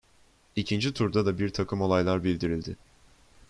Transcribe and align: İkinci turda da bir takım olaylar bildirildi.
İkinci 0.55 0.93
turda 0.93 1.25
da 1.25 1.39
bir 1.39 1.49
takım 1.49 1.81
olaylar 1.81 2.23
bildirildi. 2.23 2.75